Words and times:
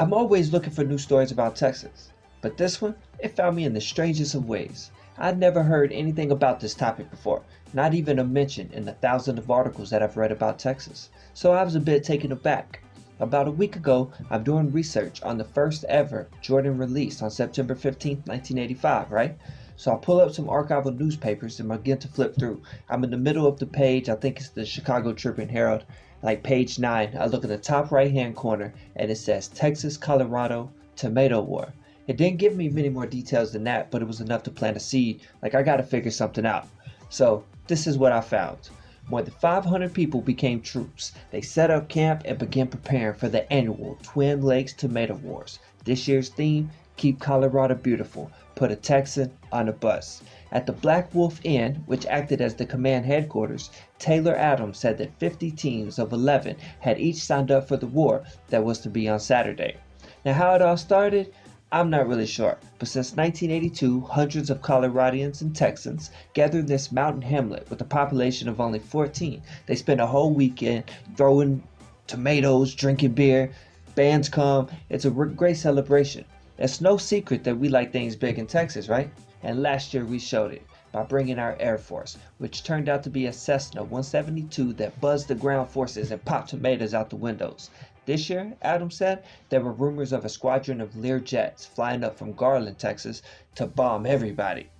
I'm 0.00 0.12
always 0.12 0.52
looking 0.52 0.70
for 0.70 0.84
new 0.84 0.96
stories 0.96 1.32
about 1.32 1.56
Texas, 1.56 2.12
but 2.40 2.56
this 2.56 2.80
one, 2.80 2.94
it 3.18 3.34
found 3.34 3.56
me 3.56 3.64
in 3.64 3.74
the 3.74 3.80
strangest 3.80 4.36
of 4.36 4.48
ways. 4.48 4.92
I'd 5.18 5.40
never 5.40 5.60
heard 5.64 5.90
anything 5.90 6.30
about 6.30 6.60
this 6.60 6.72
topic 6.72 7.10
before, 7.10 7.42
not 7.72 7.94
even 7.94 8.20
a 8.20 8.24
mention 8.24 8.70
in 8.72 8.84
the 8.84 8.92
thousands 8.92 9.40
of 9.40 9.50
articles 9.50 9.90
that 9.90 10.00
I've 10.00 10.16
read 10.16 10.30
about 10.30 10.60
Texas, 10.60 11.10
so 11.34 11.50
I 11.50 11.64
was 11.64 11.74
a 11.74 11.80
bit 11.80 12.04
taken 12.04 12.30
aback. 12.30 12.80
About 13.18 13.48
a 13.48 13.50
week 13.50 13.74
ago, 13.74 14.12
I'm 14.30 14.44
doing 14.44 14.70
research 14.70 15.20
on 15.24 15.36
the 15.36 15.42
first 15.42 15.82
ever 15.88 16.28
Jordan 16.40 16.78
release 16.78 17.20
on 17.20 17.32
September 17.32 17.74
15, 17.74 18.18
1985, 18.18 19.10
right? 19.10 19.36
So 19.74 19.92
I 19.92 19.96
pull 19.96 20.20
up 20.20 20.30
some 20.30 20.46
archival 20.46 20.96
newspapers 20.96 21.58
and 21.58 21.68
begin 21.68 21.98
to 21.98 22.06
flip 22.06 22.36
through. 22.38 22.62
I'm 22.88 23.02
in 23.02 23.10
the 23.10 23.16
middle 23.16 23.48
of 23.48 23.58
the 23.58 23.66
page, 23.66 24.08
I 24.08 24.14
think 24.14 24.38
it's 24.38 24.50
the 24.50 24.64
Chicago 24.64 25.12
Tribune 25.12 25.48
Herald, 25.48 25.84
like 26.22 26.42
page 26.42 26.78
9, 26.78 27.16
I 27.18 27.26
look 27.26 27.44
in 27.44 27.50
the 27.50 27.58
top 27.58 27.92
right 27.92 28.10
hand 28.10 28.34
corner 28.34 28.74
and 28.96 29.10
it 29.10 29.16
says 29.16 29.48
Texas 29.48 29.96
Colorado 29.96 30.70
Tomato 30.96 31.40
War. 31.40 31.72
It 32.08 32.16
didn't 32.16 32.38
give 32.38 32.56
me 32.56 32.68
many 32.68 32.88
more 32.88 33.06
details 33.06 33.52
than 33.52 33.64
that, 33.64 33.90
but 33.90 34.02
it 34.02 34.08
was 34.08 34.20
enough 34.20 34.42
to 34.44 34.50
plant 34.50 34.76
a 34.76 34.80
seed. 34.80 35.20
Like, 35.42 35.54
I 35.54 35.62
gotta 35.62 35.82
figure 35.82 36.10
something 36.10 36.46
out. 36.46 36.66
So, 37.10 37.44
this 37.66 37.86
is 37.86 37.98
what 37.98 38.12
I 38.12 38.20
found. 38.20 38.70
More 39.08 39.22
than 39.22 39.32
500 39.34 39.94
people 39.94 40.20
became 40.20 40.60
troops. 40.60 41.12
They 41.30 41.40
set 41.40 41.70
up 41.70 41.88
camp 41.88 42.22
and 42.24 42.38
began 42.38 42.66
preparing 42.66 43.14
for 43.14 43.28
the 43.28 43.50
annual 43.52 43.98
Twin 44.02 44.42
Lakes 44.42 44.72
Tomato 44.72 45.14
Wars. 45.14 45.58
This 45.84 46.08
year's 46.08 46.30
theme 46.30 46.70
Keep 46.98 47.20
Colorado 47.20 47.76
Beautiful. 47.76 48.28
Put 48.56 48.72
a 48.72 48.76
Texan 48.76 49.30
on 49.52 49.68
a 49.68 49.72
bus. 49.72 50.20
At 50.50 50.66
the 50.66 50.72
Black 50.72 51.14
Wolf 51.14 51.40
Inn, 51.44 51.84
which 51.86 52.04
acted 52.06 52.40
as 52.40 52.56
the 52.56 52.66
command 52.66 53.06
headquarters, 53.06 53.70
Taylor 54.00 54.34
Adams 54.34 54.78
said 54.78 54.98
that 54.98 55.16
50 55.20 55.52
teams 55.52 56.00
of 56.00 56.12
11 56.12 56.56
had 56.80 56.98
each 56.98 57.22
signed 57.22 57.52
up 57.52 57.68
for 57.68 57.76
the 57.76 57.86
war 57.86 58.24
that 58.48 58.64
was 58.64 58.80
to 58.80 58.90
be 58.90 59.08
on 59.08 59.20
Saturday. 59.20 59.76
Now, 60.24 60.32
how 60.32 60.54
it 60.54 60.60
all 60.60 60.76
started, 60.76 61.32
I'm 61.70 61.88
not 61.88 62.08
really 62.08 62.26
sure, 62.26 62.58
but 62.80 62.88
since 62.88 63.14
1982, 63.14 64.00
hundreds 64.00 64.50
of 64.50 64.60
Coloradians 64.60 65.40
and 65.40 65.54
Texans 65.54 66.10
gathered 66.34 66.60
in 66.60 66.66
this 66.66 66.90
mountain 66.90 67.22
hamlet 67.22 67.70
with 67.70 67.80
a 67.80 67.84
population 67.84 68.48
of 68.48 68.60
only 68.60 68.80
14. 68.80 69.40
They 69.66 69.76
spent 69.76 70.00
a 70.00 70.06
whole 70.06 70.32
weekend 70.32 70.84
throwing 71.16 71.62
tomatoes, 72.08 72.74
drinking 72.74 73.12
beer. 73.12 73.52
Bands 73.94 74.28
come. 74.28 74.68
It's 74.88 75.04
a 75.04 75.10
great 75.10 75.58
celebration. 75.58 76.24
It's 76.58 76.80
no 76.80 76.96
secret 76.96 77.44
that 77.44 77.58
we 77.58 77.68
like 77.68 77.92
things 77.92 78.16
big 78.16 78.38
in 78.38 78.46
Texas, 78.46 78.88
right? 78.88 79.10
and 79.42 79.62
last 79.62 79.94
year 79.94 80.04
we 80.04 80.18
showed 80.18 80.52
it 80.52 80.66
by 80.90 81.04
bringing 81.04 81.38
our 81.38 81.56
Air 81.60 81.78
Force, 81.78 82.18
which 82.38 82.64
turned 82.64 82.88
out 82.88 83.04
to 83.04 83.10
be 83.10 83.26
a 83.26 83.32
Cessna 83.32 83.82
172 83.82 84.72
that 84.72 85.00
buzzed 85.00 85.28
the 85.28 85.34
ground 85.36 85.70
forces 85.70 86.10
and 86.10 86.24
popped 86.24 86.50
tomatoes 86.50 86.92
out 86.92 87.08
the 87.10 87.16
windows. 87.16 87.70
This 88.04 88.28
year, 88.28 88.54
Adams 88.62 88.96
said, 88.96 89.22
there 89.48 89.60
were 89.60 89.70
rumors 89.70 90.12
of 90.12 90.24
a 90.24 90.28
squadron 90.28 90.80
of 90.80 90.96
Lear 90.96 91.20
jets 91.20 91.64
flying 91.64 92.02
up 92.02 92.18
from 92.18 92.32
Garland, 92.32 92.78
Texas 92.78 93.22
to 93.54 93.66
bomb 93.66 94.06
everybody. 94.06 94.70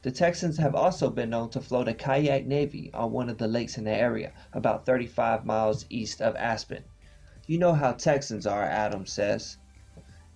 The 0.00 0.10
Texans 0.10 0.56
have 0.56 0.74
also 0.74 1.10
been 1.10 1.28
known 1.28 1.50
to 1.50 1.60
float 1.60 1.88
a 1.88 1.92
kayak 1.92 2.46
navy 2.46 2.90
on 2.94 3.12
one 3.12 3.28
of 3.28 3.36
the 3.36 3.48
lakes 3.48 3.76
in 3.76 3.84
the 3.84 3.90
area, 3.90 4.32
about 4.54 4.86
35 4.86 5.44
miles 5.44 5.84
east 5.90 6.22
of 6.22 6.34
Aspen. 6.36 6.84
You 7.46 7.58
know 7.58 7.74
how 7.74 7.92
Texans 7.92 8.46
are, 8.46 8.62
Adams 8.62 9.12
says. 9.12 9.58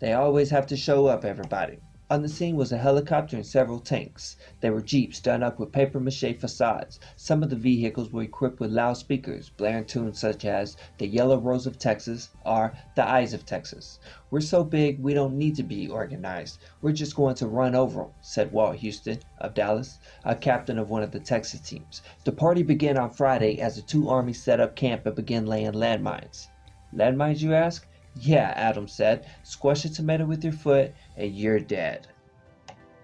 They 0.02 0.14
always 0.14 0.50
have 0.50 0.66
to 0.66 0.76
show 0.76 1.06
up, 1.06 1.24
everybody. 1.24 1.78
On 2.10 2.22
the 2.22 2.28
scene 2.28 2.56
was 2.56 2.72
a 2.72 2.76
helicopter 2.76 3.36
and 3.36 3.46
several 3.46 3.78
tanks. 3.78 4.36
There 4.60 4.72
were 4.72 4.80
jeeps 4.80 5.20
done 5.20 5.44
up 5.44 5.60
with 5.60 5.70
paper 5.70 6.00
mache 6.00 6.36
facades. 6.40 6.98
Some 7.14 7.40
of 7.40 7.50
the 7.50 7.54
vehicles 7.54 8.10
were 8.10 8.24
equipped 8.24 8.58
with 8.58 8.72
loudspeakers, 8.72 9.50
blaring 9.50 9.84
tunes 9.84 10.18
such 10.18 10.44
as 10.44 10.76
The 10.98 11.06
Yellow 11.06 11.38
Rose 11.38 11.68
of 11.68 11.78
Texas 11.78 12.30
or 12.44 12.72
The 12.96 13.08
Eyes 13.08 13.32
of 13.32 13.46
Texas. 13.46 14.00
We're 14.32 14.40
so 14.40 14.64
big 14.64 14.98
we 14.98 15.14
don't 15.14 15.38
need 15.38 15.54
to 15.54 15.62
be 15.62 15.86
organized. 15.86 16.58
We're 16.80 16.90
just 16.90 17.14
going 17.14 17.36
to 17.36 17.46
run 17.46 17.76
over 17.76 18.02
'em," 18.02 18.10
said 18.22 18.50
Walt 18.50 18.78
Houston 18.78 19.20
of 19.38 19.54
Dallas, 19.54 20.00
a 20.24 20.34
captain 20.34 20.80
of 20.80 20.90
one 20.90 21.04
of 21.04 21.12
the 21.12 21.20
Texas 21.20 21.60
teams. 21.60 22.02
The 22.24 22.32
party 22.32 22.64
began 22.64 22.98
on 22.98 23.10
Friday 23.10 23.60
as 23.60 23.76
the 23.76 23.82
two 23.82 24.08
armies 24.08 24.42
set 24.42 24.58
up 24.58 24.74
camp 24.74 25.06
and 25.06 25.14
began 25.14 25.46
laying 25.46 25.74
landmines. 25.74 26.48
Landmines, 26.92 27.40
you 27.40 27.54
ask? 27.54 27.86
Yeah, 28.14 28.52
Adams 28.56 28.92
said. 28.92 29.26
Squash 29.42 29.84
a 29.84 29.92
tomato 29.92 30.26
with 30.26 30.44
your 30.44 30.52
foot 30.52 30.92
and 31.16 31.34
you're 31.34 31.58
dead. 31.58 32.08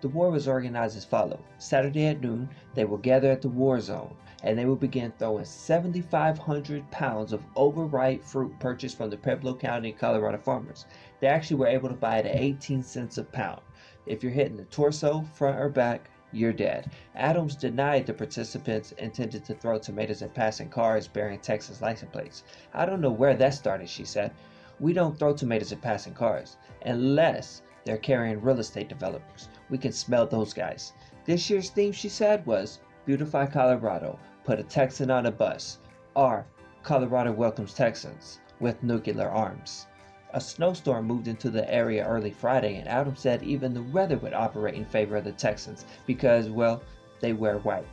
The 0.00 0.08
war 0.08 0.30
was 0.30 0.46
organized 0.46 0.96
as 0.96 1.04
follows. 1.04 1.41
Saturday 1.58 2.06
at 2.06 2.20
noon, 2.20 2.48
they 2.74 2.84
will 2.84 2.98
gather 2.98 3.30
at 3.30 3.42
the 3.42 3.48
war 3.48 3.80
zone 3.80 4.14
and 4.44 4.56
they 4.56 4.66
will 4.66 4.76
begin 4.76 5.12
throwing 5.18 5.44
7,500 5.44 6.91
pounds 6.91 7.32
of 7.32 7.42
overripe 7.56 8.22
fruit 8.22 8.56
purchased 8.60 8.97
from 8.97 9.10
the 9.10 9.16
Pueblo 9.16 9.54
County, 9.54 9.92
Colorado 9.92 10.38
farmers. 10.38 10.86
They 11.20 11.26
actually 11.26 11.56
were 11.56 11.66
able 11.66 11.88
to 11.88 11.94
buy 11.94 12.18
it 12.18 12.26
at 12.26 12.36
18 12.36 12.82
cents 12.82 13.18
a 13.18 13.24
pound. 13.24 13.62
If 14.06 14.22
you're 14.22 14.30
hitting 14.30 14.56
the 14.56 14.64
torso, 14.64 15.22
front, 15.34 15.58
or 15.58 15.68
back, 15.68 16.10
you're 16.32 16.52
dead. 16.52 16.91
Adams 17.16 17.56
denied 17.56 18.06
the 18.06 18.12
participants 18.12 18.92
intended 18.92 19.44
to 19.47 19.54
throw 19.54 19.78
tomatoes 19.78 20.22
at 20.22 20.34
passing 20.34 20.68
cars 20.68 21.08
bearing 21.08 21.41
Texas 21.41 21.80
license 21.80 22.12
plates. 22.12 22.44
I 22.74 22.86
don't 22.86 23.00
know 23.00 23.10
where 23.10 23.34
that 23.34 23.54
started, 23.54 23.88
she 23.88 24.04
said. 24.04 24.32
We 24.81 24.93
don't 24.93 25.19
throw 25.19 25.33
tomatoes 25.33 25.72
at 25.72 25.81
passing 25.81 26.15
cars 26.15 26.56
unless 26.87 27.62
they're 27.84 27.97
carrying 27.97 28.41
real 28.41 28.61
estate 28.61 28.89
developers. 28.89 29.49
We 29.71 29.78
can 29.78 29.91
smell 29.91 30.27
those 30.27 30.53
guys. 30.53 30.93
This 31.25 31.50
year's 31.50 31.71
theme, 31.71 31.91
she 31.91 32.09
said, 32.09 32.47
was 32.47 32.78
Beautify 33.05 33.47
Colorado, 33.47 34.21
put 34.44 34.61
a 34.61 34.62
Texan 34.62 35.11
on 35.11 35.27
a 35.27 35.33
bus, 35.33 35.78
or 36.15 36.47
Colorado 36.84 37.33
welcomes 37.33 37.75
Texans 37.75 38.39
with 38.61 38.83
nuclear 38.84 39.28
arms. 39.28 39.89
A 40.33 40.41
snowstorm 40.41 41.06
moved 41.06 41.27
into 41.27 41.50
the 41.50 41.69
area 41.72 42.06
early 42.06 42.31
Friday, 42.31 42.77
and 42.77 42.86
Adams 42.86 43.19
said 43.19 43.42
even 43.42 43.74
the 43.74 43.83
weather 43.83 44.19
would 44.19 44.34
operate 44.34 44.74
in 44.74 44.84
favor 44.84 45.16
of 45.16 45.24
the 45.24 45.33
Texans 45.33 45.86
because, 46.07 46.51
well, 46.51 46.83
they 47.19 47.33
wear 47.33 47.59
white. 47.59 47.86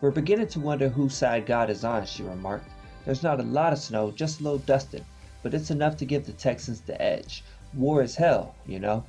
We're 0.00 0.12
beginning 0.12 0.48
to 0.48 0.60
wonder 0.60 0.88
whose 0.88 1.14
side 1.14 1.46
God 1.46 1.68
is 1.68 1.82
on, 1.82 2.06
she 2.06 2.22
remarked. 2.22 2.70
There's 3.04 3.24
not 3.24 3.40
a 3.40 3.44
lot 3.44 3.72
of 3.72 3.80
snow, 3.80 4.12
just 4.12 4.38
a 4.38 4.44
little 4.44 4.58
dusting 4.60 5.04
but 5.42 5.54
it's 5.54 5.70
enough 5.70 5.96
to 5.96 6.04
give 6.04 6.26
the 6.26 6.32
Texans 6.32 6.80
the 6.80 7.00
edge. 7.00 7.44
War 7.74 8.02
is 8.02 8.16
hell, 8.16 8.54
you 8.66 8.78
know. 8.78 9.04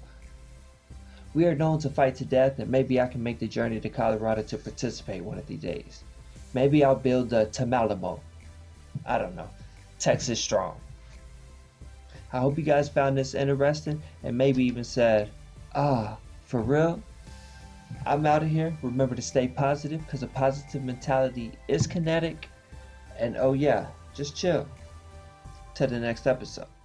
We 1.33 1.45
are 1.45 1.55
known 1.55 1.79
to 1.79 1.89
fight 1.89 2.15
to 2.15 2.25
death, 2.25 2.59
and 2.59 2.69
maybe 2.69 2.99
I 2.99 3.07
can 3.07 3.21
make 3.23 3.39
the 3.39 3.47
journey 3.47 3.79
to 3.79 3.89
Colorado 3.89 4.41
to 4.43 4.57
participate 4.57 5.23
one 5.23 5.37
of 5.37 5.47
these 5.47 5.61
days. 5.61 6.03
Maybe 6.53 6.83
I'll 6.83 6.95
build 6.95 7.31
a 7.33 7.45
Tamalamo. 7.45 8.19
I 9.05 9.17
don't 9.17 9.35
know. 9.35 9.49
Texas 9.99 10.39
strong. 10.39 10.79
I 12.33 12.39
hope 12.39 12.57
you 12.57 12.63
guys 12.63 12.89
found 12.89 13.17
this 13.17 13.33
interesting 13.33 14.01
and 14.23 14.37
maybe 14.37 14.63
even 14.63 14.83
said, 14.83 15.29
ah, 15.75 16.17
for 16.45 16.61
real? 16.61 17.01
I'm 18.05 18.25
out 18.25 18.43
of 18.43 18.49
here. 18.49 18.75
Remember 18.81 19.15
to 19.15 19.21
stay 19.21 19.47
positive 19.47 20.03
because 20.05 20.23
a 20.23 20.27
positive 20.27 20.83
mentality 20.83 21.51
is 21.67 21.87
kinetic. 21.87 22.47
And 23.17 23.35
oh, 23.37 23.53
yeah, 23.53 23.87
just 24.13 24.35
chill 24.35 24.67
to 25.79 25.87
the 25.87 25.99
next 25.99 26.27
episode. 26.27 26.78